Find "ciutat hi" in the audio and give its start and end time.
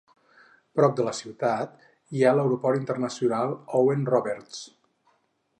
1.17-2.25